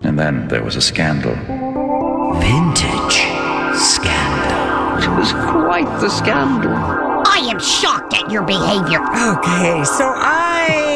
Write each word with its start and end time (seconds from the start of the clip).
And 0.00 0.18
then 0.18 0.48
there 0.48 0.62
was 0.62 0.76
a 0.76 0.82
scandal. 0.82 1.34
Vintage 2.40 3.16
scandal. 3.76 4.56
It 5.02 5.18
was 5.18 5.32
quite 5.32 6.00
the 6.00 6.08
scandal. 6.08 6.72
I 6.72 7.48
am 7.50 7.58
shocked 7.60 8.14
at 8.14 8.30
your 8.30 8.42
behavior. 8.42 9.00
Okay, 9.02 9.84
so 9.84 10.04
I 10.14 10.95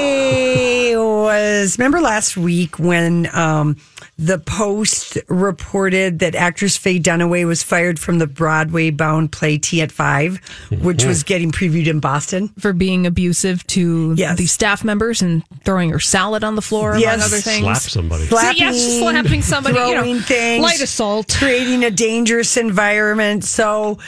was 1.51 1.79
remember 1.79 2.01
last 2.01 2.37
week 2.37 2.79
when 2.79 3.29
um, 3.35 3.77
the 4.19 4.39
Post 4.39 5.19
reported 5.29 6.19
that 6.21 6.35
actress 6.35 6.77
Faye 6.77 6.99
Dunaway 7.01 7.47
was 7.47 7.63
fired 7.63 7.99
from 7.99 8.19
the 8.19 8.27
Broadway 8.27 8.91
bound 8.91 9.33
play 9.33 9.59
Tea 9.59 9.83
at 9.83 9.91
Five, 9.93 10.41
which 10.83 11.05
was 11.05 11.23
getting 11.23 11.51
previewed 11.53 11.87
in 11.87 12.01
Boston. 12.01 12.49
for 12.59 12.73
being 12.73 13.07
abusive 13.07 13.67
to 13.69 14.15
Yes. 14.17 14.39
the 14.39 14.47
staff 14.47 14.85
members 14.85 15.23
and 15.23 15.43
throwing 15.65 15.91
her 15.91 16.01
salad 16.01 16.45
on 16.45 16.55
the 16.55 16.63
floor, 16.63 16.91
among 16.91 17.03
Yes. 17.03 17.25
other 17.25 17.39
things. 17.39 17.63
Slap 17.65 17.79
somebody. 17.79 18.27
Slapping, 18.27 18.59
yes, 18.59 18.99
slapping 18.99 19.43
somebody, 19.43 19.75
you 19.75 19.81
know, 19.81 19.93
throwing 20.03 20.21
things, 20.21 20.63
light 20.63 20.81
assault. 20.81 21.35
creating 21.39 21.85
a 21.85 21.91
dangerous 21.91 22.57
environment. 22.57 23.45
So, 23.45 23.99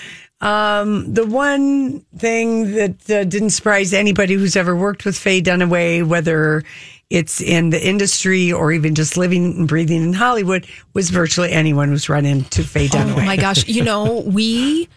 um, 0.40 1.12
the 1.14 1.24
one 1.24 2.00
thing 2.18 2.72
that 2.72 3.10
uh, 3.10 3.24
didn't 3.24 3.50
surprise 3.50 3.92
anybody 3.92 4.34
who's 4.34 4.56
ever 4.56 4.74
worked 4.74 5.04
with 5.04 5.16
Faye 5.16 5.40
Dunaway, 5.40 6.04
whether 6.04 6.64
it's 7.12 7.40
in 7.40 7.70
the 7.70 7.86
industry 7.86 8.52
or 8.52 8.72
even 8.72 8.94
just 8.94 9.16
living 9.16 9.56
and 9.58 9.68
breathing 9.68 10.02
in 10.02 10.12
Hollywood, 10.12 10.66
was 10.94 11.10
virtually 11.10 11.52
anyone 11.52 11.88
who's 11.90 12.08
run 12.08 12.24
into 12.26 12.64
Faye 12.64 12.86
oh 12.86 12.96
Dunaway. 12.96 13.22
Oh 13.22 13.26
my 13.26 13.36
gosh! 13.36 13.66
You 13.68 13.84
know, 13.84 14.20
we 14.26 14.88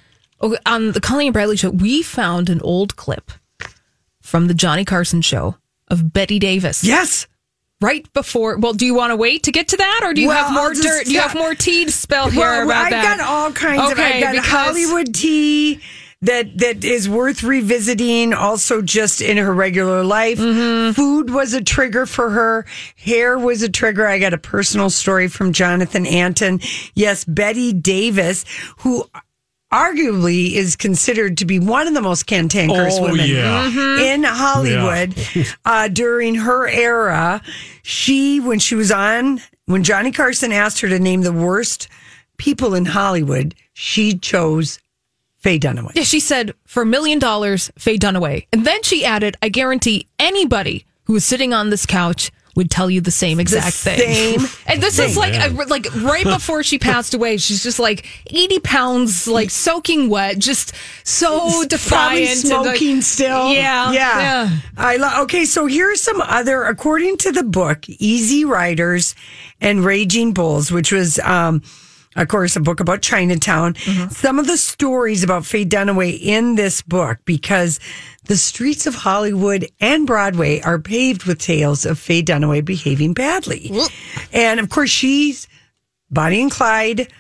oh, 0.42 0.58
on 0.66 0.92
the 0.94 1.02
Colleen 1.02 1.28
and 1.28 1.34
Bradley 1.34 1.58
show, 1.58 1.70
we 1.70 2.02
found 2.02 2.50
an 2.50 2.62
old 2.62 2.96
clip 2.96 3.32
from 4.22 4.48
the 4.48 4.54
Johnny 4.54 4.86
Carson 4.86 5.22
show 5.22 5.56
of 5.90 6.14
Bette 6.14 6.40
Davis. 6.40 6.84
Yes. 6.84 7.28
right 7.82 8.12
before. 8.14 8.58
Well, 8.58 8.74
do 8.74 8.86
you 8.86 8.96
want 8.96 9.12
to 9.12 9.16
wait 9.16 9.44
to 9.44 9.52
get 9.52 9.68
to 9.68 9.78
that, 9.78 10.02
or 10.04 10.14
do 10.14 10.22
you 10.22 10.30
Well, 10.30 10.44
have 10.46 10.54
more 10.54 10.70
just- 10.74 10.84
dirt? 10.84 11.06
Do 11.06 11.14
you 11.14 11.20
have 11.20 11.36
more 11.36 11.54
tea 11.54 11.86
to 11.86 11.92
spell 11.92 12.30
here 12.30 12.42
Well, 12.42 12.66
about 12.66 12.86
I've 12.86 12.92
that? 12.92 13.18
got 13.20 13.28
all 13.28 13.52
kinds 13.52 13.92
of. 13.92 14.00
I've 14.00 14.22
got 14.34 14.38
Hollywood 14.46 15.14
tea 15.14 15.80
that 16.26 16.58
that 16.58 16.84
is 16.84 17.08
worth 17.10 17.44
revisiting. 17.44 18.34
Also, 18.34 18.82
just 18.82 19.22
in 19.22 19.38
her 19.38 19.54
regular 19.54 20.04
life, 20.04 20.40
Mm-hmm. 20.40 20.92
food 20.94 21.30
was 21.30 21.54
a 21.54 21.64
trigger 21.64 22.06
for 22.06 22.30
her. 22.30 22.66
Hair 22.98 23.38
was 23.40 23.62
a 23.64 23.70
trigger. 23.70 24.08
I 24.08 24.20
got 24.20 24.34
a 24.34 24.38
personal 24.38 24.90
story 24.90 25.28
from 25.28 25.54
Jonathan 25.54 26.06
Anton. 26.06 26.60
Yes, 26.94 27.24
Bette 27.26 27.74
Davis, 27.74 28.46
who. 28.80 29.06
Arguably 29.74 30.54
is 30.54 30.78
considered 30.78 31.38
to 31.40 31.46
be 31.46 31.60
one 31.60 31.86
of 31.88 31.94
the 31.96 32.02
most 32.02 32.28
cantankerous 32.28 32.98
Oh, 32.98 33.02
women 33.02 33.28
yeah. 33.30 33.68
Mm-hmm. 33.70 34.00
in 34.04 34.24
Hollywood 34.24 35.14
uh, 35.66 35.88
during 35.90 36.36
her 36.36 36.66
era. 36.68 37.42
She, 37.84 38.40
when 38.40 38.60
she 38.60 38.76
was 38.76 38.90
on, 38.92 39.42
when 39.66 39.84
Johnny 39.84 40.12
Carson 40.14 40.54
asked 40.54 40.80
her 40.80 40.88
to 40.88 41.00
name 41.00 41.24
the 41.24 41.34
worst 41.34 41.90
people 42.38 42.74
in 42.74 42.86
Hollywood, 42.86 43.54
she 43.74 44.18
chose 44.18 44.80
Faye 45.46 45.60
Dunaway. 45.60 45.92
Yeah, 45.94 46.02
she 46.02 46.20
said 46.20 46.56
for 46.66 46.82
a 46.82 46.86
million 46.88 47.20
dollars, 47.20 47.72
Faye 47.78 48.00
Dunaway, 48.00 48.48
and 48.52 48.66
then 48.66 48.82
she 48.82 49.06
added, 49.06 49.38
"I 49.44 49.50
guarantee 49.50 50.08
anybody 50.18 50.86
who 51.04 51.16
is 51.16 51.24
sitting 51.24 51.54
on 51.54 51.70
this 51.70 51.86
couch." 51.86 52.32
Would 52.56 52.72
tell 52.72 52.90
you 52.90 53.02
the 53.02 53.12
same 53.12 53.42
exact 53.42 53.76
thing. 53.76 54.00
same 54.40 54.40
and 54.66 54.82
this 54.82 54.98
is 54.98 55.16
thing. 55.16 55.18
like 55.18 55.52
a, 55.52 55.54
like 55.68 55.94
right 56.02 56.24
before 56.24 56.64
she 56.64 56.80
passed 56.80 57.14
away. 57.14 57.36
She's 57.36 57.62
just 57.62 57.80
like 57.80 58.08
eighty 58.28 58.60
pounds, 58.60 59.28
like 59.28 59.50
soaking 59.52 60.08
wet, 60.10 60.40
just 60.40 60.72
so 61.04 61.38
Probably 61.38 61.68
defiant, 61.68 62.44
and, 62.46 62.52
like- 62.66 62.78
smoking 62.78 63.02
still. 63.02 63.52
Yeah, 63.52 63.92
yeah. 63.92 64.20
yeah. 64.20 64.50
I 64.78 64.96
lo- 64.96 65.24
okay. 65.24 65.44
So 65.44 65.66
here's 65.66 66.00
some 66.02 66.22
other, 66.22 66.64
according 66.64 67.18
to 67.18 67.34
the 67.34 67.44
book, 67.44 67.90
Easy 67.90 68.46
Riders 68.46 69.16
and 69.60 69.84
Raging 69.84 70.32
Bulls, 70.32 70.72
which 70.72 70.94
was, 70.94 71.20
um, 71.20 71.62
of 72.16 72.28
course, 72.28 72.56
a 72.56 72.60
book 72.60 72.80
about 72.80 73.02
Chinatown. 73.02 73.74
Mm-hmm. 73.74 74.10
Some 74.10 74.40
of 74.40 74.48
the 74.48 74.58
stories 74.58 75.24
about 75.24 75.46
Faye 75.46 75.66
Dunaway 75.66 76.20
in 76.20 76.56
this 76.56 76.82
book, 76.82 77.18
because 77.26 77.80
the 78.26 78.38
streets 78.38 78.88
of 78.88 78.96
Hollywood 78.96 79.68
and 79.80 80.08
Broadway 80.08 80.62
are 80.62 80.80
paved 80.80 81.26
with 81.26 81.40
tales 81.40 81.86
of 81.86 82.00
Faye 82.00 82.24
Dunaway 82.24 82.64
behaving 82.64 83.14
badly. 83.14 83.72
And 84.34 84.60
of 84.60 84.70
course, 84.70 84.90
she's 84.90 85.48
Bonnie 86.10 86.42
and 86.42 86.52
Clyde, 86.52 87.12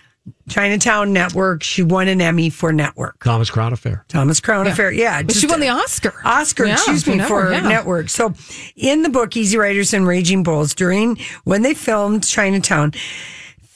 Chinatown 0.50 1.14
Network. 1.14 1.62
She 1.62 1.84
won 1.84 2.08
an 2.08 2.22
Emmy 2.22 2.50
for 2.50 2.74
Network. 2.74 3.24
Thomas 3.24 3.50
Crown 3.52 3.74
Affair. 3.74 4.06
Thomas 4.08 4.40
Crown 4.40 4.66
Affair. 4.66 4.92
Yeah. 4.92 5.22
But 5.22 5.36
she 5.36 5.46
won 5.46 5.60
the 5.60 5.70
Oscar. 5.70 6.14
Oscar, 6.24 6.66
Yeah, 6.66 6.74
excuse 6.74 7.06
me, 7.06 7.20
for 7.20 7.28
for 7.28 7.50
Network, 7.50 7.64
yeah. 7.64 7.70
network. 7.70 8.10
So 8.10 8.34
in 8.76 9.04
the 9.04 9.10
book, 9.10 9.36
Easy 9.38 9.58
Riders 9.58 9.94
and 9.94 10.08
Raging 10.08 10.42
Bulls, 10.44 10.74
during 10.74 11.18
when 11.44 11.62
they 11.62 11.74
filmed 11.76 12.24
Chinatown, 12.24 12.94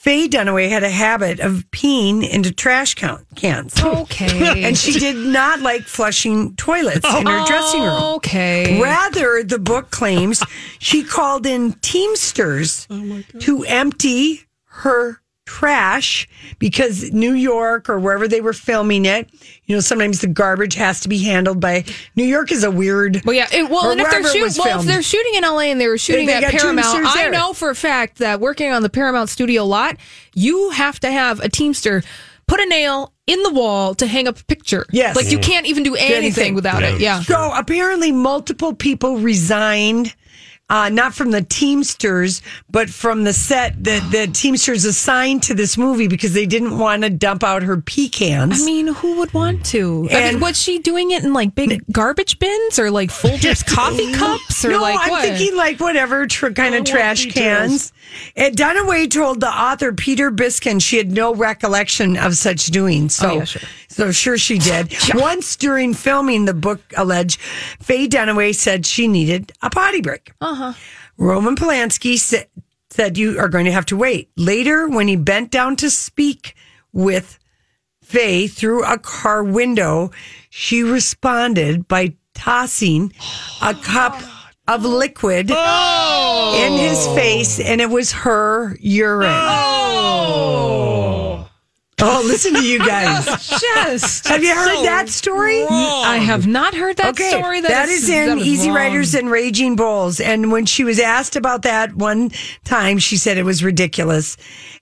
Faye 0.00 0.28
Dunaway 0.28 0.70
had 0.70 0.82
a 0.82 0.88
habit 0.88 1.40
of 1.40 1.70
peeing 1.72 2.26
into 2.26 2.50
trash 2.50 2.94
count, 2.94 3.26
cans. 3.36 3.78
Okay. 3.78 4.64
and 4.64 4.78
she 4.78 4.98
did 4.98 5.14
not 5.14 5.60
like 5.60 5.82
flushing 5.82 6.56
toilets 6.56 7.04
in 7.04 7.26
her 7.26 7.44
dressing 7.46 7.82
room. 7.82 8.02
Okay. 8.14 8.80
Rather, 8.80 9.42
the 9.42 9.58
book 9.58 9.90
claims 9.90 10.42
she 10.78 11.04
called 11.04 11.44
in 11.44 11.74
Teamsters 11.82 12.86
oh 12.88 13.22
to 13.40 13.62
empty 13.64 14.46
her 14.68 15.20
trash 15.50 16.28
because 16.60 17.12
New 17.12 17.32
York 17.32 17.88
or 17.88 17.98
wherever 17.98 18.28
they 18.28 18.40
were 18.40 18.52
filming 18.52 19.04
it, 19.04 19.28
you 19.64 19.74
know, 19.74 19.80
sometimes 19.80 20.20
the 20.20 20.28
garbage 20.28 20.74
has 20.74 21.00
to 21.00 21.08
be 21.08 21.18
handled 21.18 21.58
by 21.58 21.84
New 22.14 22.24
York 22.24 22.52
is 22.52 22.62
a 22.62 22.70
weird. 22.70 23.20
Well, 23.24 23.34
yeah. 23.34 23.48
It, 23.52 23.68
well, 23.68 23.90
and 23.90 24.00
if 24.00 24.08
they're 24.08 24.22
wherever 24.22 24.46
it 24.46 24.52
shooting, 24.52 24.64
well, 24.64 24.80
if 24.80 24.86
they're 24.86 25.02
shooting 25.02 25.34
in 25.34 25.42
LA 25.42 25.62
and 25.72 25.80
they 25.80 25.88
were 25.88 25.98
shooting 25.98 26.26
they 26.26 26.34
at 26.34 26.52
Paramount, 26.52 27.04
I 27.04 27.28
know 27.30 27.52
for 27.52 27.68
a 27.68 27.74
fact 27.74 28.18
that 28.18 28.38
working 28.38 28.70
on 28.70 28.82
the 28.82 28.88
Paramount 28.88 29.28
Studio 29.28 29.64
lot, 29.64 29.96
you 30.36 30.70
have 30.70 31.00
to 31.00 31.10
have 31.10 31.40
a 31.40 31.48
Teamster 31.48 32.04
put 32.46 32.60
a 32.60 32.66
nail 32.66 33.12
in 33.26 33.42
the 33.42 33.50
wall 33.50 33.94
to 33.96 34.06
hang 34.06 34.28
up 34.28 34.38
a 34.38 34.44
picture. 34.44 34.86
Yes. 34.92 35.16
like 35.16 35.32
you 35.32 35.38
mm. 35.38 35.42
can't 35.42 35.66
even 35.66 35.82
do 35.82 35.96
anything, 35.96 36.16
anything. 36.16 36.54
without 36.54 36.84
it. 36.84 37.00
Yeah. 37.00 37.22
So 37.22 37.52
apparently, 37.52 38.12
multiple 38.12 38.72
people 38.72 39.18
resigned. 39.18 40.14
Uh, 40.70 40.88
not 40.88 41.12
from 41.14 41.32
the 41.32 41.42
Teamsters, 41.42 42.40
but 42.70 42.88
from 42.88 43.24
the 43.24 43.32
set 43.32 43.82
that 43.84 44.10
the 44.12 44.26
Teamsters 44.32 44.84
assigned 44.84 45.42
to 45.42 45.54
this 45.54 45.76
movie 45.76 46.06
because 46.06 46.32
they 46.32 46.46
didn't 46.46 46.78
want 46.78 47.02
to 47.02 47.10
dump 47.10 47.42
out 47.42 47.62
her 47.64 47.76
pecans. 47.80 48.62
I 48.62 48.64
mean, 48.64 48.86
who 48.86 49.18
would 49.18 49.34
want 49.34 49.66
to? 49.66 50.08
I 50.10 50.14
And- 50.14 50.36
mean, 50.36 50.40
was 50.40 50.60
she 50.60 50.78
doing 50.78 51.10
it 51.10 51.24
in 51.24 51.32
like 51.32 51.54
big 51.54 51.82
garbage 51.90 52.38
bins 52.38 52.78
or 52.78 52.90
like 52.90 53.10
Folgers 53.10 53.66
coffee 53.74 54.12
cups 54.12 54.64
or 54.64 54.70
no, 54.70 54.80
like 54.80 54.98
I'm 55.00 55.10
what? 55.10 55.22
thinking 55.22 55.56
like 55.56 55.80
whatever 55.80 56.26
tr- 56.26 56.50
kind 56.50 56.74
of 56.76 56.84
trash 56.84 57.26
cans. 57.26 57.92
And 58.36 58.56
Dunaway 58.56 59.10
told 59.10 59.40
the 59.40 59.48
author 59.48 59.92
Peter 59.92 60.30
Biskind 60.30 60.82
she 60.82 60.96
had 60.98 61.10
no 61.10 61.34
recollection 61.34 62.16
of 62.16 62.36
such 62.36 62.66
doing. 62.66 63.08
So, 63.08 63.28
Oh, 63.30 63.34
yeah, 63.38 63.44
sure. 63.44 63.62
So 63.90 64.12
sure 64.12 64.38
she 64.38 64.58
did. 64.58 64.94
Once 65.14 65.56
during 65.56 65.92
filming, 65.94 66.44
the 66.44 66.54
book 66.54 66.80
alleged 66.96 67.40
Faye 67.80 68.08
Dunaway 68.08 68.54
said 68.54 68.86
she 68.86 69.08
needed 69.08 69.52
a 69.62 69.68
potty 69.68 70.00
break. 70.00 70.32
Uh 70.40 70.54
huh. 70.54 70.72
Roman 71.18 71.56
Polanski 71.56 72.16
said 72.16 72.46
said 72.90 73.18
you 73.18 73.38
are 73.38 73.48
going 73.48 73.66
to 73.66 73.72
have 73.72 73.86
to 73.86 73.96
wait. 73.96 74.30
Later, 74.36 74.88
when 74.88 75.06
he 75.06 75.16
bent 75.16 75.50
down 75.50 75.76
to 75.76 75.90
speak 75.90 76.54
with 76.92 77.38
Faye 78.02 78.48
through 78.48 78.84
a 78.84 78.98
car 78.98 79.44
window, 79.44 80.10
she 80.48 80.82
responded 80.82 81.86
by 81.86 82.14
tossing 82.34 83.12
a 83.62 83.74
cup 83.82 84.20
of 84.66 84.84
liquid 84.84 85.50
in 85.50 86.72
his 86.72 87.06
face, 87.08 87.60
and 87.60 87.80
it 87.80 87.90
was 87.90 88.12
her 88.12 88.76
urine. 88.80 89.28
Oh, 89.30 89.89
listen 92.06 92.54
to 92.54 92.64
you 92.64 92.78
guys. 92.86 93.24
Just 93.60 94.28
Have 94.28 94.42
you 94.42 94.54
heard 94.54 94.74
so 94.76 94.82
that 94.84 95.08
story? 95.08 95.64
I 95.68 96.16
have 96.16 96.46
not 96.46 96.74
heard 96.74 96.96
that 96.98 97.10
okay, 97.10 97.30
story. 97.30 97.60
that 97.60 97.88
is, 97.88 98.08
in 98.08 98.28
that 98.28 98.38
is 98.38 98.46
Easy 98.46 98.68
wrong. 98.68 98.76
Riders 98.76 99.14
and 99.14 99.30
Raging 99.30 99.76
Bulls. 99.76 100.20
And 100.20 100.50
when 100.52 100.66
she 100.66 100.84
was 100.84 100.98
asked 100.98 101.36
about 101.36 101.62
that 101.62 101.94
one 101.94 102.30
time, 102.64 102.98
she 102.98 103.16
said 103.16 103.38
it 103.38 103.44
was 103.44 103.62
ridiculous. 103.64 104.36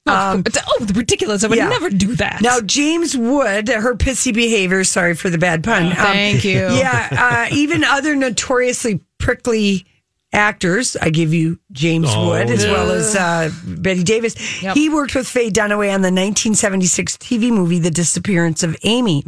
Oh, 0.07 0.39
it's- 0.39 0.65
oh, 0.67 0.87
ridiculous! 0.95 1.45
I 1.45 1.49
would 1.49 1.59
yeah. 1.59 1.69
never 1.69 1.91
do 1.91 2.15
that. 2.17 2.41
Now, 2.41 2.61
James 2.61 3.15
Wood, 3.15 3.69
her 3.69 3.95
pissy 3.95 4.33
behavior, 4.33 4.83
sorry 4.85 5.15
for 5.15 5.29
the 5.29 5.37
bad 5.37 5.63
pun. 5.63 5.87
um, 5.89 5.93
Thank 5.93 6.45
you. 6.45 6.61
Yeah, 6.61 7.09
uh, 7.51 7.55
even 7.55 7.85
other 7.85 8.17
notoriously 8.17 9.01
prickly 9.19 9.85
actors, 10.33 10.97
I 10.97 11.11
give 11.11 11.33
you 11.33 11.59
James 11.73 12.15
Wood 12.15 12.51
as 12.51 12.65
well 12.65 12.91
as 12.91 13.17
uh, 13.17 13.51
Bette 13.65 14.03
Davis. 14.03 14.63
Yep. 14.63 14.75
He 14.75 14.89
worked 14.89 15.15
with 15.15 15.27
Faye 15.27 15.51
Dunaway 15.51 15.93
on 15.93 16.03
the 16.03 16.13
1976 16.13 17.17
TV 17.17 17.51
movie 17.51 17.79
The 17.79 17.91
Disappearance 17.91 18.63
of 18.63 18.77
Aimee. 18.85 19.25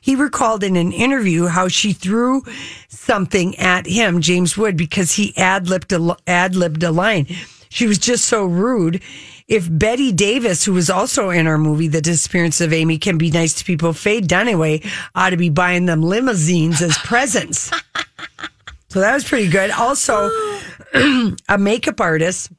He 0.00 0.14
recalled 0.14 0.62
in 0.62 0.76
an 0.76 0.92
interview 0.92 1.46
how 1.46 1.68
she 1.68 1.92
threw 1.92 2.42
something 2.88 3.56
at 3.58 3.86
him, 3.86 4.20
James 4.20 4.56
Wood, 4.56 4.76
because 4.76 5.12
he 5.12 5.36
ad 5.36 5.68
libbed 5.68 5.92
a, 5.92 6.16
ad-libbed 6.26 6.82
a 6.82 6.90
line. 6.90 7.26
She 7.68 7.86
was 7.86 7.98
just 7.98 8.26
so 8.26 8.44
rude. 8.44 9.02
If 9.48 9.68
Bette 9.70 10.12
Davis, 10.12 10.64
who 10.64 10.72
was 10.72 10.88
also 10.88 11.30
in 11.30 11.46
our 11.46 11.58
movie, 11.58 11.88
The 11.88 12.00
Disappearance 12.00 12.60
of 12.60 12.72
Aimee, 12.72 12.98
can 12.98 13.18
be 13.18 13.30
nice 13.30 13.52
to 13.54 13.64
people, 13.64 13.92
Faye 13.92 14.20
Dunaway 14.20 14.88
ought 15.14 15.30
to 15.30 15.36
be 15.36 15.50
buying 15.50 15.86
them 15.86 16.00
limousines 16.00 16.80
as 16.80 16.96
presents. 16.98 17.70
so 18.94 19.00
that 19.00 19.12
was 19.12 19.24
pretty 19.24 19.48
good. 19.50 19.70
Also, 19.72 20.30
a 21.48 21.58
makeup 21.58 22.00
artist. 22.00 22.52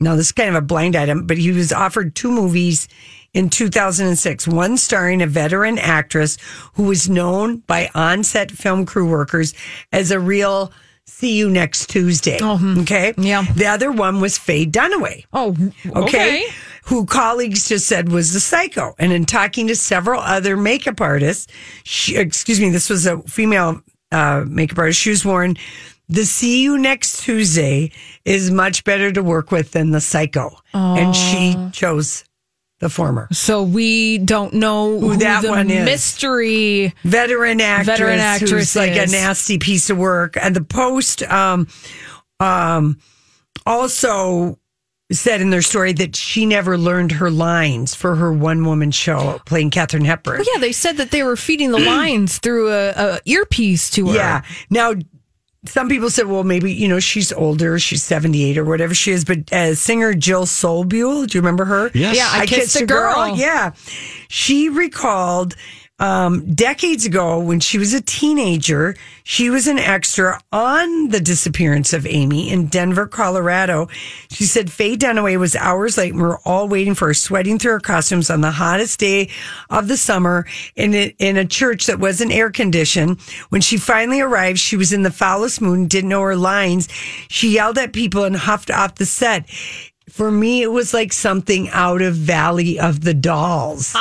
Now, 0.00 0.16
this 0.16 0.26
is 0.26 0.32
kind 0.32 0.50
of 0.50 0.54
a 0.56 0.60
blind 0.60 0.96
item, 0.96 1.26
but 1.26 1.38
he 1.38 1.50
was 1.50 1.72
offered 1.72 2.14
two 2.14 2.30
movies 2.30 2.88
in 3.32 3.48
2006. 3.48 4.46
One 4.46 4.76
starring 4.76 5.22
a 5.22 5.26
veteran 5.26 5.78
actress 5.78 6.36
who 6.74 6.82
was 6.84 7.08
known 7.08 7.58
by 7.58 7.88
on-set 7.94 8.50
film 8.50 8.84
crew 8.84 9.08
workers 9.08 9.54
as 9.92 10.10
a 10.10 10.20
real 10.20 10.72
"See 11.06 11.36
you 11.36 11.48
next 11.48 11.88
Tuesday." 11.88 12.38
Oh, 12.42 12.58
hmm. 12.58 12.80
okay, 12.80 13.14
Yeah. 13.16 13.44
The 13.56 13.66
other 13.66 13.90
one 13.90 14.20
was 14.20 14.36
Faye 14.36 14.66
Dunaway. 14.66 15.24
oh, 15.32 15.56
Okay. 15.86 15.96
okay. 15.96 16.46
Who 16.88 17.06
colleagues 17.06 17.66
just 17.68 17.86
said 17.88 18.10
was 18.10 18.34
the 18.34 18.40
psycho. 18.40 18.94
And 18.98 19.10
in 19.10 19.24
talking 19.24 19.68
to 19.68 19.74
several 19.76 20.20
other 20.20 20.54
makeup 20.54 21.00
artists, 21.00 21.50
she, 21.84 22.14
excuse 22.16 22.60
me, 22.60 22.68
this 22.68 22.90
was 22.90 23.06
a 23.06 23.22
female 23.22 23.80
uh, 24.12 24.44
makeup 24.46 24.78
artist. 24.78 25.00
She 25.00 25.10
was 25.10 25.24
warned 25.24 25.58
the 26.08 26.24
see 26.24 26.62
you 26.62 26.78
next 26.78 27.22
Tuesday 27.22 27.90
is 28.24 28.50
much 28.50 28.84
better 28.84 29.10
to 29.12 29.22
work 29.22 29.50
with 29.50 29.72
than 29.72 29.90
the 29.90 30.00
psycho. 30.00 30.50
And 30.74 31.14
she 31.16 31.56
chose 31.72 32.24
the 32.80 32.90
former. 32.90 33.28
So 33.32 33.62
we 33.62 34.18
don't 34.18 34.54
know 34.54 34.98
who, 34.98 35.16
that 35.16 35.42
the 35.42 35.48
one 35.48 35.70
is. 35.70 35.84
mystery. 35.84 36.92
Veteran 37.04 37.60
actress, 37.60 37.86
Veteran 37.86 38.18
actress 38.20 38.50
who's 38.50 38.76
like 38.76 38.96
a 38.96 39.10
nasty 39.10 39.58
piece 39.58 39.88
of 39.88 39.96
work. 39.96 40.36
And 40.36 40.54
the 40.54 40.64
post 40.64 41.22
um, 41.22 41.68
um, 42.40 42.98
also 43.64 44.58
said 45.12 45.40
in 45.40 45.50
their 45.50 45.62
story 45.62 45.92
that 45.92 46.16
she 46.16 46.46
never 46.46 46.78
learned 46.78 47.12
her 47.12 47.30
lines 47.30 47.94
for 47.94 48.16
her 48.16 48.32
one 48.32 48.64
woman 48.64 48.90
show 48.90 49.40
playing 49.44 49.70
Katharine 49.70 50.04
Hepburn. 50.04 50.38
Well, 50.38 50.46
yeah, 50.54 50.60
they 50.60 50.72
said 50.72 50.96
that 50.96 51.10
they 51.10 51.22
were 51.22 51.36
feeding 51.36 51.72
the 51.72 51.78
lines 51.78 52.38
through 52.38 52.72
a, 52.72 52.90
a 52.90 53.20
earpiece 53.26 53.90
to 53.90 54.08
her. 54.08 54.14
Yeah. 54.14 54.42
Now, 54.70 54.94
some 55.66 55.88
people 55.88 56.10
said, 56.10 56.26
well, 56.26 56.44
maybe, 56.44 56.72
you 56.72 56.88
know, 56.88 57.00
she's 57.00 57.32
older, 57.32 57.78
she's 57.78 58.02
78 58.02 58.58
or 58.58 58.64
whatever 58.64 58.94
she 58.94 59.12
is, 59.12 59.24
but 59.24 59.50
uh, 59.52 59.74
singer 59.74 60.14
Jill 60.14 60.44
Sobule, 60.44 61.26
do 61.26 61.38
you 61.38 61.40
remember 61.40 61.64
her? 61.64 61.90
Yes. 61.94 62.16
Yeah, 62.16 62.28
I 62.30 62.46
Kissed 62.46 62.80
a 62.80 62.86
Girl. 62.86 63.36
Yeah. 63.36 63.72
She 64.28 64.68
recalled 64.68 65.54
um, 66.00 66.52
decades 66.54 67.06
ago 67.06 67.38
when 67.38 67.60
she 67.60 67.78
was 67.78 67.94
a 67.94 68.00
teenager, 68.00 68.96
she 69.22 69.48
was 69.48 69.68
an 69.68 69.78
extra 69.78 70.40
on 70.50 71.10
the 71.10 71.20
disappearance 71.20 71.92
of 71.92 72.04
Aimee 72.04 72.50
in 72.50 72.66
Denver, 72.66 73.06
Colorado. 73.06 73.88
She 74.28 74.44
said 74.44 74.72
Faye 74.72 74.96
Dunaway 74.96 75.38
was 75.38 75.54
hours 75.54 75.96
late 75.96 76.12
and 76.12 76.20
we 76.20 76.26
were 76.26 76.40
all 76.44 76.66
waiting 76.68 76.94
for 76.94 77.08
her, 77.08 77.14
sweating 77.14 77.58
through 77.58 77.72
her 77.72 77.80
costumes 77.80 78.28
on 78.28 78.40
the 78.40 78.50
hottest 78.50 78.98
day 78.98 79.30
of 79.70 79.86
the 79.86 79.96
summer 79.96 80.46
in 80.74 80.94
a, 80.94 81.14
in 81.18 81.36
a 81.36 81.44
church 81.44 81.86
that 81.86 82.00
wasn't 82.00 82.32
air 82.32 82.50
conditioned. 82.50 83.20
When 83.50 83.60
she 83.60 83.76
finally 83.76 84.20
arrived, 84.20 84.58
she 84.58 84.76
was 84.76 84.92
in 84.92 85.02
the 85.02 85.12
foulest 85.12 85.60
mood, 85.60 85.88
didn't 85.88 86.10
know 86.10 86.22
her 86.22 86.36
lines. 86.36 86.88
She 87.28 87.50
yelled 87.50 87.78
at 87.78 87.92
people 87.92 88.24
and 88.24 88.36
huffed 88.36 88.70
off 88.70 88.96
the 88.96 89.06
set. 89.06 89.48
For 90.14 90.30
me, 90.30 90.62
it 90.62 90.70
was 90.70 90.94
like 90.94 91.12
something 91.12 91.68
out 91.70 92.00
of 92.00 92.14
Valley 92.14 92.78
of 92.78 93.00
the 93.00 93.14
Dolls. 93.14 93.96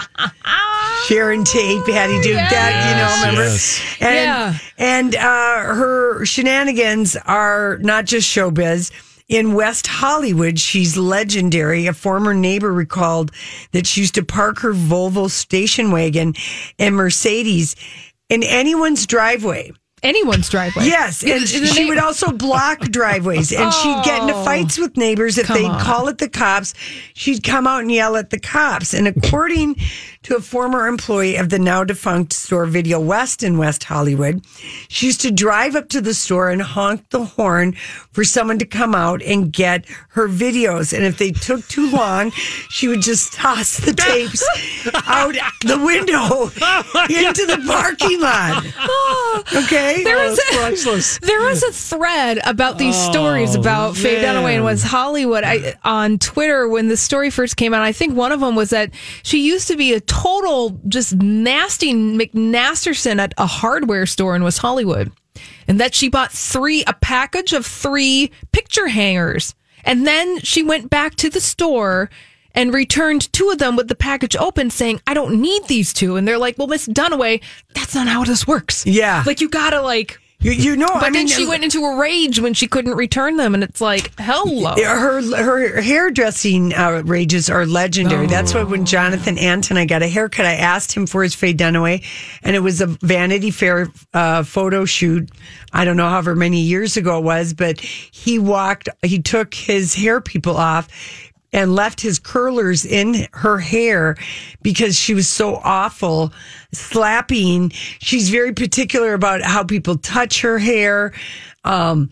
Sharon 1.07 1.43
Tate, 1.43 1.83
Patty 1.85 2.21
Duke, 2.21 2.35
that, 2.35 2.85
you 2.87 2.95
know, 3.01 3.31
remember? 3.31 3.49
yes. 3.51 3.81
And, 3.99 4.15
Yeah. 4.15 4.57
and 4.77 5.15
uh, 5.15 5.73
her 5.73 6.23
shenanigans 6.23 7.15
are 7.25 7.79
not 7.79 8.05
just 8.05 8.29
showbiz. 8.29 8.91
In 9.27 9.53
West 9.55 9.87
Hollywood, 9.87 10.59
she's 10.59 10.97
legendary. 10.97 11.87
A 11.87 11.93
former 11.93 12.35
neighbor 12.35 12.71
recalled 12.71 13.31
that 13.71 13.87
she 13.87 14.01
used 14.01 14.13
to 14.13 14.23
park 14.23 14.59
her 14.59 14.73
Volvo 14.73 15.27
station 15.31 15.91
wagon 15.91 16.35
and 16.77 16.95
Mercedes 16.95 17.75
in 18.29 18.43
anyone's 18.43 19.07
driveway. 19.07 19.71
Anyone's 20.03 20.49
driveway. 20.49 20.85
Yes, 20.85 21.23
and 21.23 21.31
In- 21.31 21.37
in 21.37 21.61
the 21.61 21.67
she 21.67 21.85
would 21.85 21.97
also 21.97 22.31
block 22.31 22.79
driveways, 22.81 23.53
and 23.53 23.73
she'd 23.73 24.03
get 24.03 24.21
into 24.21 24.35
oh. 24.35 24.43
fights 24.43 24.77
with 24.77 24.97
neighbors 24.97 25.37
if 25.37 25.47
they'd 25.47 25.65
on. 25.65 25.79
call 25.79 26.09
it 26.09 26.17
the 26.17 26.27
cops. 26.27 26.73
She'd 27.13 27.41
come 27.41 27.65
out 27.65 27.81
and 27.81 27.91
yell 27.91 28.17
at 28.17 28.29
the 28.29 28.39
cops. 28.39 28.93
And 28.93 29.07
according 29.07 29.77
to 30.23 30.35
a 30.35 30.41
former 30.41 30.87
employee 30.87 31.37
of 31.37 31.49
the 31.49 31.59
now 31.59 31.83
defunct 31.85 32.33
store 32.33 32.65
Video 32.65 32.99
West 32.99 33.43
in 33.43 33.57
West 33.57 33.85
Hollywood, 33.85 34.43
she 34.89 35.05
used 35.05 35.21
to 35.21 35.31
drive 35.31 35.75
up 35.75 35.87
to 35.89 36.01
the 36.01 36.13
store 36.13 36.49
and 36.49 36.61
honk 36.61 37.09
the 37.09 37.23
horn 37.23 37.73
for 38.11 38.25
someone 38.25 38.59
to 38.59 38.65
come 38.65 38.93
out 38.93 39.21
and 39.21 39.53
get 39.53 39.85
her 40.09 40.27
videos. 40.27 40.91
And 40.93 41.05
if 41.05 41.17
they 41.17 41.31
took 41.31 41.65
too 41.69 41.89
long, 41.91 42.31
she 42.69 42.89
would 42.89 43.01
just 43.01 43.31
toss 43.33 43.77
the 43.77 43.93
tapes 43.93 44.43
out 45.07 45.35
the 45.61 45.77
window 45.77 46.17
oh 46.61 47.07
into 47.09 47.45
the 47.45 47.63
parking 47.65 48.19
lot. 48.19 48.65
Okay, 49.55 49.92
There 50.01 50.17
oh, 50.17 50.29
was, 50.29 50.39
a, 50.39 50.57
priceless. 50.57 51.19
there 51.21 51.41
was 51.41 51.63
a 51.63 51.71
thread 51.71 52.39
about 52.45 52.77
these 52.77 52.95
oh, 52.95 53.11
stories 53.11 53.55
about 53.55 53.95
Faye 53.95 54.23
Dunaway 54.23 54.55
in 54.55 54.63
West 54.63 54.85
Hollywood 54.85 55.43
I, 55.43 55.75
on 55.83 56.17
Twitter 56.19 56.67
when 56.67 56.87
the 56.87 56.97
story 56.97 57.29
first 57.29 57.57
came 57.57 57.73
out. 57.73 57.81
I 57.81 57.91
think 57.91 58.15
one 58.15 58.31
of 58.31 58.39
them 58.39 58.55
was 58.55 58.71
that 58.71 58.91
she 59.23 59.45
used 59.45 59.67
to 59.67 59.75
be 59.75 59.93
a 59.93 59.99
total 60.01 60.79
just 60.87 61.15
nasty 61.15 61.93
McNasterson 61.93 63.19
at 63.19 63.33
a 63.37 63.45
hardware 63.45 64.05
store 64.05 64.35
in 64.35 64.43
West 64.43 64.59
Hollywood, 64.59 65.11
and 65.67 65.79
that 65.79 65.93
she 65.93 66.09
bought 66.09 66.31
three 66.31 66.83
a 66.85 66.93
package 66.93 67.53
of 67.53 67.65
three 67.65 68.31
picture 68.51 68.87
hangers, 68.87 69.55
and 69.83 70.07
then 70.07 70.39
she 70.39 70.63
went 70.63 70.89
back 70.89 71.15
to 71.15 71.29
the 71.29 71.41
store. 71.41 72.09
And 72.55 72.73
returned 72.73 73.31
two 73.33 73.49
of 73.49 73.57
them 73.57 73.75
with 73.75 73.87
the 73.87 73.95
package 73.95 74.35
open, 74.35 74.69
saying, 74.69 75.01
"I 75.07 75.13
don't 75.13 75.41
need 75.41 75.67
these 75.67 75.91
two. 75.93 76.15
And 76.15 76.27
they're 76.27 76.37
like, 76.37 76.57
"Well, 76.57 76.67
Miss 76.67 76.87
Dunaway, 76.87 77.41
that's 77.73 77.95
not 77.95 78.07
how 78.07 78.23
this 78.23 78.45
works. 78.47 78.85
Yeah. 78.85 79.23
like 79.25 79.41
you 79.41 79.49
gotta 79.49 79.81
like 79.81 80.19
You, 80.39 80.51
you 80.51 80.75
know, 80.75 80.87
but 80.87 81.03
I 81.03 81.09
then 81.09 81.13
mean, 81.13 81.27
she 81.27 81.47
went 81.47 81.63
into 81.63 81.85
a 81.85 81.95
rage 81.97 82.37
when 82.39 82.53
she 82.53 82.67
couldn't 82.67 82.95
return 82.95 83.37
them, 83.37 83.53
and 83.53 83.63
it's 83.63 83.79
like, 83.79 84.11
hello. 84.19 84.75
her 84.75 85.21
her 85.21 85.81
hairdressing 85.81 86.73
outrages 86.73 87.49
are 87.49 87.65
legendary. 87.65 88.27
That's 88.27 88.53
why 88.53 88.63
when 88.63 88.85
Jonathan 88.85 89.37
Anton 89.37 89.77
I 89.77 89.85
got 89.85 90.03
a 90.03 90.07
haircut, 90.07 90.45
I 90.45 90.55
asked 90.55 90.91
him 90.91 91.07
for 91.07 91.23
his 91.23 91.33
Faye 91.33 91.53
Dunaway, 91.53 92.03
and 92.43 92.57
it 92.57 92.59
was 92.59 92.81
a 92.81 92.87
Vanity 92.87 93.51
Fair 93.51 93.87
uh, 94.13 94.43
photo 94.43 94.83
shoot. 94.83 95.29
I 95.71 95.85
don't 95.85 95.95
know 95.95 96.09
however 96.09 96.35
many 96.35 96.59
years 96.59 96.97
ago 96.97 97.19
it 97.19 97.23
was, 97.23 97.53
but 97.53 97.79
he 97.79 98.37
walked, 98.37 98.89
he 99.01 99.21
took 99.21 99.53
his 99.53 99.95
hair 99.95 100.19
people 100.19 100.57
off. 100.57 100.89
And 101.53 101.75
left 101.75 102.01
his 102.01 102.17
curlers 102.17 102.83
in 102.83 103.27
her 103.33 103.59
hair 103.59 104.17
because 104.63 104.97
she 104.97 105.13
was 105.13 105.29
so 105.29 105.61
awful 105.63 106.33
slapping. 106.73 107.69
She's 107.69 108.29
very 108.29 108.53
particular 108.53 109.13
about 109.13 109.43
how 109.43 109.63
people 109.63 109.97
touch 109.97 110.41
her 110.41 110.57
hair. 110.57 111.13
Um, 111.63 112.09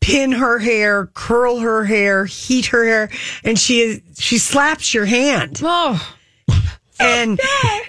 pin 0.00 0.32
her 0.32 0.58
hair, 0.58 1.06
curl 1.06 1.58
her 1.58 1.84
hair, 1.84 2.26
heat 2.26 2.66
her 2.66 2.84
hair, 2.84 3.10
and 3.42 3.58
she 3.58 4.02
she 4.18 4.38
slaps 4.38 4.92
your 4.92 5.06
hand. 5.06 5.60
Oh, 5.62 6.16
and 7.04 7.40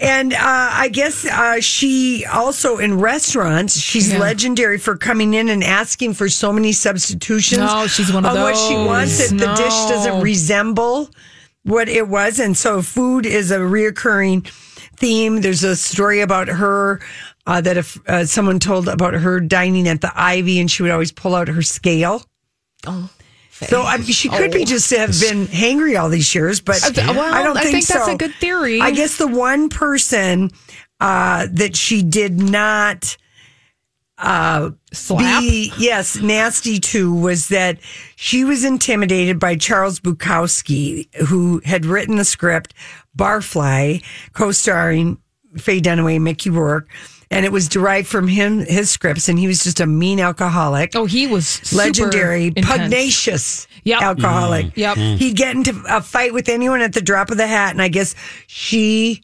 and 0.01 0.34
uh, 0.34 0.38
I 0.39 0.89
guess 0.89 1.25
uh, 1.25 1.60
she 1.62 2.25
also 2.25 2.77
in 2.77 3.00
restaurants 3.00 3.77
she's 3.79 4.12
Yeah. 4.12 4.19
legendary 4.19 4.77
for 4.77 4.98
coming 4.98 5.34
in 5.34 5.50
and 5.50 5.63
asking 5.63 6.13
for 6.15 6.29
so 6.29 6.51
many 6.53 6.72
substitutions. 6.72 7.62
No, 7.62 7.88
she's 7.88 8.12
one 8.13 8.25
of 8.25 8.36
on 8.36 8.41
what 8.41 8.55
she 8.57 8.75
wants 8.75 9.17
that 9.29 9.38
the 9.38 9.48
dish 9.55 9.86
doesn't 9.89 10.22
resemble 10.22 11.10
what 11.63 11.89
it 11.89 12.07
was, 12.07 12.39
and 12.39 12.55
so 12.55 12.81
food 12.81 13.25
is 13.25 13.50
a 13.51 13.57
reoccurring 13.60 14.48
theme. 14.98 15.41
There's 15.41 15.63
a 15.63 15.75
story 15.75 16.22
about 16.22 16.48
her. 16.48 17.01
Uh, 17.48 17.62
that 17.62 17.77
if 17.77 18.00
uh, 18.10 18.25
someone 18.25 18.57
told 18.60 18.88
about 18.88 19.13
her 19.13 19.39
dining 19.39 19.88
at 19.88 20.01
the 20.01 20.12
Ivy, 20.15 20.60
and 20.60 20.69
she 20.69 20.81
would 20.81 20.91
always 20.91 21.12
pull 21.12 21.36
out 21.36 21.48
her 21.48 21.62
scale. 21.62 22.24
So 23.62 23.84
I 23.84 23.98
mean, 23.98 24.06
she 24.08 24.28
could 24.30 24.52
be 24.52 24.66
just 24.66 24.90
have 24.92 25.18
been 25.22 25.48
hangry 25.48 26.00
all 26.00 26.10
these 26.10 26.36
years, 26.36 26.60
but 26.60 26.84
Uh, 26.84 26.92
well, 27.14 27.34
I 27.34 27.42
don't 27.42 27.56
I 27.58 27.62
think, 27.62 27.74
think 27.76 27.88
that's 27.88 28.06
so. 28.06 28.14
a 28.14 28.18
good 28.18 28.34
theory. 28.36 28.82
I 28.82 28.92
guess 28.92 29.18
the 29.18 29.28
one 29.28 29.70
person 29.70 30.52
uh, 31.00 31.48
that 31.52 31.76
she 31.76 32.04
did 32.04 32.42
not 32.42 33.16
Slap. 34.18 35.42
be 35.42 35.72
yes 35.78 36.18
nasty 36.18 36.80
to 36.80 37.14
was 37.14 37.48
that 37.50 37.80
she 38.16 38.44
was 38.46 38.64
intimidated 38.64 39.40
by 39.40 39.56
Charles 39.56 40.00
Bukowski, 40.00 41.14
who 41.28 41.62
had 41.66 41.86
written 41.86 42.16
the 42.18 42.26
script 42.26 42.74
Barfly, 43.18 44.04
co-starring 44.34 45.18
Faye 45.58 45.82
Dunaway 45.82 46.16
and 46.16 46.24
Mickey 46.24 46.50
Rourke. 46.50 46.88
And 47.32 47.46
it 47.46 47.51
was 47.51 47.67
derived 47.67 48.08
from 48.08 48.27
him, 48.27 48.60
his 48.60 48.89
scripts, 48.91 49.27
and 49.29 49.39
he 49.39 49.48
was 49.48 49.63
just 49.63 49.79
a 49.79 49.86
mean 49.86 50.20
alcoholic 50.20 50.96
oh, 50.96 51.05
he 51.05 51.27
was 51.27 51.74
legendary, 51.74 52.51
pugnacious 52.51 53.67
Yep. 53.84 54.01
alcoholic. 54.01 54.65
Mm-hmm. 54.67 54.79
Yep. 54.79 54.98
He'd 55.20 55.36
get 55.36 55.55
into 55.55 55.84
a 55.88 56.01
fight 56.01 56.34
with 56.34 56.50
anyone 56.50 56.82
at 56.82 56.94
the 56.94 57.01
drop 57.01 57.29
of 57.29 57.38
the 57.38 57.46
hat. 57.48 57.72
And 57.72 57.82
I 57.82 57.88
guess 57.88 58.15
she 58.48 59.22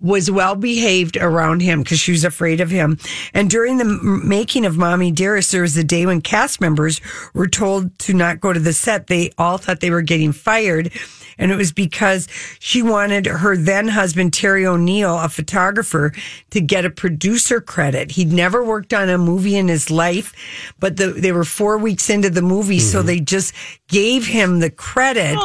was 0.00 0.30
well 0.30 0.54
behaved 0.54 1.16
around 1.16 1.62
him 1.62 1.82
because 1.82 1.98
she 1.98 2.12
was 2.12 2.24
afraid 2.24 2.60
of 2.60 2.70
him. 2.70 2.98
And 3.32 3.48
during 3.50 3.78
the 3.78 3.84
m- 3.84 4.28
making 4.28 4.66
of 4.66 4.76
Mommy 4.76 5.10
Dearest, 5.10 5.50
there 5.50 5.62
was 5.62 5.76
a 5.76 5.82
day 5.84 6.04
when 6.06 6.20
cast 6.20 6.60
members 6.60 7.00
were 7.32 7.46
told 7.48 7.98
to 8.00 8.12
not 8.14 8.40
go 8.40 8.52
to 8.52 8.60
the 8.60 8.72
set. 8.72 9.06
They 9.08 9.32
all 9.38 9.58
thought 9.58 9.80
they 9.80 9.90
were 9.90 10.02
getting 10.02 10.32
fired. 10.32 10.92
And 11.38 11.50
it 11.50 11.56
was 11.56 11.72
because 11.72 12.28
she 12.58 12.82
wanted 12.82 13.26
her 13.26 13.56
then 13.56 13.88
husband, 13.88 14.32
Terry 14.32 14.66
O'Neill, 14.66 15.18
a 15.18 15.28
photographer, 15.28 16.12
to 16.50 16.60
get 16.60 16.84
a 16.84 16.90
producer 16.90 17.60
credit. 17.60 18.12
He'd 18.12 18.32
never 18.32 18.64
worked 18.64 18.94
on 18.94 19.08
a 19.08 19.18
movie 19.18 19.56
in 19.56 19.68
his 19.68 19.90
life, 19.90 20.32
but 20.78 20.96
the, 20.96 21.08
they 21.08 21.32
were 21.32 21.44
four 21.44 21.78
weeks 21.78 22.08
into 22.10 22.30
the 22.30 22.42
movie, 22.42 22.78
so 22.78 23.02
they 23.02 23.20
just 23.20 23.54
gave 23.88 24.26
him 24.26 24.60
the 24.60 24.70
credit. 24.70 25.38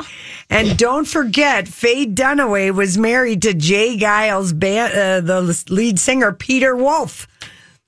And 0.49 0.77
don't 0.77 1.07
forget, 1.07 1.67
Faye 1.67 2.05
Dunaway 2.05 2.73
was 2.73 2.97
married 2.97 3.41
to 3.43 3.53
J. 3.53 3.97
Geils, 3.97 4.57
band, 4.57 4.93
uh, 4.93 5.21
the 5.21 5.65
lead 5.69 5.99
singer, 5.99 6.31
Peter 6.31 6.75
Wolf. 6.75 7.27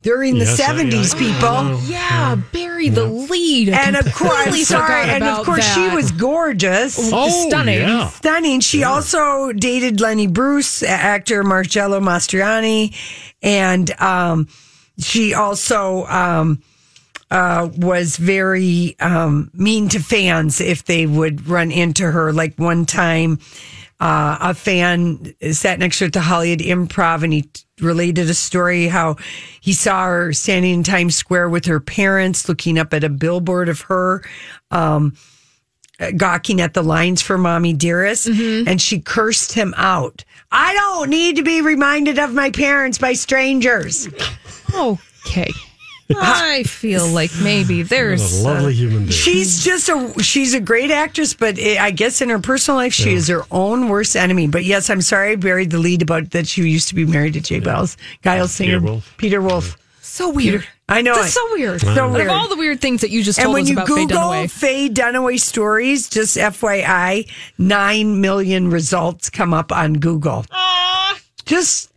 During 0.04 0.40
the 0.40 0.46
Yes, 0.46 0.60
70s, 0.60 1.14
yeah. 1.14 1.20
people. 1.20 1.80
Yeah, 1.88 2.36
bury 2.52 2.90
the 2.90 3.06
lead. 3.06 3.70
And 3.70 3.96
of 3.96 4.12
course, 4.16 4.48
I'm 4.48 4.54
sorry, 4.64 5.10
and 5.10 5.24
of 5.24 5.30
about 5.30 5.46
course, 5.46 5.74
she 5.76 5.90
was 5.90 6.12
gorgeous. 6.12 6.98
Oh, 7.14 7.48
stunning. 7.48 7.80
yeah. 7.82 8.08
stunning. 8.10 8.62
She 8.62 8.84
also 8.84 9.52
dated 9.54 10.02
Lenny 10.02 10.26
Bruce, 10.26 10.82
actor 10.82 11.44
Marcello 11.44 12.00
Mastroianni, 12.00 12.96
and 13.44 13.92
um, 14.02 14.48
she 14.98 15.36
also 15.36 16.06
um, 16.08 16.64
uh, 17.30 17.70
was 17.78 18.18
very 18.18 18.96
um, 19.00 19.52
mean 19.54 19.88
to 19.90 20.00
fans 20.00 20.60
if 20.62 20.84
they 20.86 21.06
would 21.06 21.48
run 21.48 21.72
into 21.72 22.10
her. 22.10 22.34
Like 22.34 22.56
one 22.58 22.88
time, 22.88 23.38
uh, 24.02 24.38
a 24.42 24.54
fan 24.54 25.34
sat 25.52 25.80
next 25.80 26.00
to 26.00 26.06
her 26.06 26.08
at 26.08 26.14
the 26.14 26.22
Hollywood 26.22 26.60
Improv, 26.60 27.24
and 27.24 27.32
he 27.32 27.44
t- 27.44 27.64
related 27.80 28.30
a 28.30 28.34
story 28.34 28.88
how 28.88 29.16
he 29.62 29.74
saw 29.74 30.06
her 30.06 30.34
standing 30.34 30.74
in 30.74 30.84
Times 30.84 31.16
Square 31.16 31.50
with 31.50 31.66
her 31.66 31.80
parents, 31.80 32.50
looking 32.50 32.80
up 32.80 32.94
at 32.94 33.04
a 33.04 33.10
billboard 33.10 33.70
of 33.70 33.82
her. 33.82 34.24
Um, 34.72 35.16
gawking 36.18 36.60
at 36.62 36.74
the 36.74 36.82
lines 36.82 37.22
for 37.22 37.38
Mommy 37.38 37.74
Dearest, 37.74 38.26
and 38.68 38.82
she 38.82 39.00
cursed 39.00 39.54
him 39.54 39.72
out. 39.78 40.26
I 40.52 40.74
don't 40.74 41.12
need 41.12 41.36
to 41.36 41.44
be 41.44 41.62
reminded 41.62 42.18
of 42.18 42.34
my 42.34 42.50
parents 42.50 42.98
by 42.98 43.14
strangers. 43.14 44.10
Okay. 44.76 45.52
I 46.20 46.64
feel 46.64 47.08
like 47.08 47.32
maybe 47.42 47.82
What 47.84 47.90
there's 47.90 48.42
a 48.42 48.48
lovely 48.48 48.74
human 48.74 49.00
being. 49.00 49.12
She's 49.12 49.64
just 49.64 49.90
a 49.90 50.14
she's 50.24 50.54
a 50.54 50.60
great 50.60 50.92
actress, 50.92 51.34
but 51.34 51.60
i 51.60 51.78
I 51.92 51.92
guess 51.92 52.22
in 52.22 52.30
her 52.30 52.40
personal 52.40 52.78
life 52.78 52.94
she 52.94 53.14
is 53.14 53.28
her 53.28 53.44
own 53.52 53.90
worst 53.90 54.16
enemy. 54.16 54.48
But 54.48 54.64
yes, 54.64 54.90
I'm 54.90 55.02
sorry 55.02 55.32
I 55.32 55.36
buried 55.36 55.72
the 55.72 55.78
lead 55.78 56.02
about 56.02 56.32
that 56.32 56.48
she 56.48 56.62
used 56.64 56.88
to 56.90 56.96
be 56.96 57.06
married 57.06 57.34
to 57.34 57.42
J. 57.42 57.60
Geils, 57.60 57.98
Geils 58.24 58.50
singer 58.50 58.80
Wolf. 58.80 59.14
Peter 59.18 59.42
Wolf. 59.42 59.78
so 60.02 60.30
weird. 60.30 60.66
I 60.88 61.02
know 61.02 61.16
That's 61.16 61.30
it. 61.30 61.32
so 61.32 61.48
weird. 61.54 61.82
So 61.82 61.90
Out 61.90 62.20
of 62.20 62.30
all 62.30 62.50
the 62.50 62.58
weird 62.58 62.82
things 62.82 63.02
that 63.02 63.12
you 63.12 63.24
just 63.24 63.40
And 63.40 63.54
when 63.54 63.64
us 63.64 63.70
you 63.70 63.76
about 63.76 63.88
Faye 63.88 63.96
Google 64.08 64.18
Dunaway. 64.18 64.52
Faye 64.52 64.90
Dunaway 64.90 65.40
stories, 65.40 66.10
just 66.10 66.36
FYI, 66.36 67.30
nine 67.58 68.20
million 68.20 68.70
results 68.70 69.30
come 69.30 69.54
up 69.54 69.72
on 69.72 69.94
Google. 69.94 70.46
Just 71.46 71.92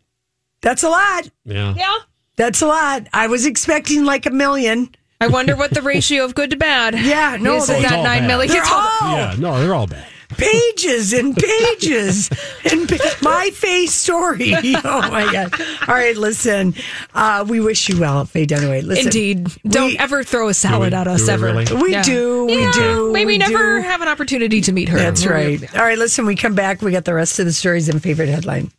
that's 0.63 0.83
a 0.83 0.89
lot. 0.89 1.29
yeah. 1.45 1.75
Yeah. 1.77 1.95
That's 2.37 2.63
a 2.63 2.67
lot. 2.67 3.07
I 3.13 3.27
was 3.29 3.47
expecting 3.47 4.05
like 4.05 4.27
a 4.27 4.31
million. 4.31 4.95
I 5.21 5.29
wonder 5.29 5.57
what 5.57 5.71
the 5.73 5.83
ratio 5.83 6.25
of 6.25 6.35
good 6.35 6.51
to 6.51 6.57
bad. 6.57 6.95
Yeah, 6.99 7.37
no, 7.41 7.57
is 7.57 7.67
they- 7.69 7.75
it 7.75 7.81
it's 7.83 7.91
that 7.91 7.99
all 7.99 8.05
nine 8.05 8.23
bad. 8.23 8.27
million? 8.27 8.53
They're 8.53 8.65
all- 8.65 8.91
all 9.01 9.17
Yeah, 9.17 9.35
no, 9.39 9.61
they're 9.61 9.75
all 9.75 9.87
bad. 9.87 10.07
pages 10.37 11.13
and 11.13 11.37
pages 11.69 12.29
and 12.71 12.89
pa- 12.89 12.97
my 13.23 13.51
face 13.51 13.95
story. 13.95 14.53
Oh 14.85 15.09
my 15.11 15.31
god! 15.33 15.55
All 15.87 15.95
right, 15.95 16.17
listen. 16.17 16.75
Uh, 17.15 17.45
we 17.49 17.61
wish 17.61 17.89
you 17.89 18.01
well, 18.01 18.25
Faye 18.25 18.45
Dunaway. 18.47 18.83
Listen, 18.83 19.07
Indeed. 19.07 19.49
Don't 19.67 19.91
we- 19.91 19.99
ever 19.99 20.25
throw 20.25 20.49
a 20.49 20.55
salad 20.55 20.93
we- 20.93 20.99
at 20.99 21.07
us 21.07 21.21
do 21.21 21.27
we 21.27 21.33
ever. 21.33 21.47
really? 21.47 21.83
We 21.83 21.93
Yeah. 21.93 22.03
do. 22.03 22.47
We 22.47 22.59
Yeah, 22.61 22.73
do. 22.75 23.13
Maybe 23.13 23.27
we 23.35 23.39
never 23.39 23.77
do. 23.81 23.83
have 23.87 24.03
an 24.03 24.09
opportunity 24.09 24.61
to 24.63 24.73
meet 24.73 24.89
her. 24.89 24.99
That's 24.99 25.25
right. 25.25 25.63
All 25.77 25.85
right, 25.85 25.97
listen. 25.99 26.27
We 26.27 26.35
come 26.35 26.55
back. 26.57 26.83
We 26.83 26.91
got 26.91 27.05
the 27.05 27.15
rest 27.15 27.39
of 27.39 27.47
the 27.47 27.53
stories 27.53 27.89
and 27.89 28.03
favorite 28.03 28.29
headline. 28.29 28.73